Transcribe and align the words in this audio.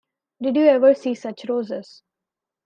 Did 0.41 0.55
you 0.55 0.65
ever 0.65 0.95
see 0.95 1.13
such 1.13 1.45
roses? 1.47 2.01